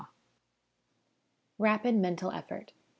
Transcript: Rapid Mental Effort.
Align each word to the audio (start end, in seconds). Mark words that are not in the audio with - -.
Rapid 1.59 1.93
Mental 2.01 2.31
Effort. 2.31 2.73